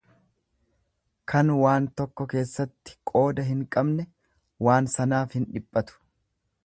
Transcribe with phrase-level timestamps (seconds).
[1.33, 4.07] Kan waan tokko keessatti qooda hin qabne
[4.69, 6.01] waan sanaaf hin dhiphatu.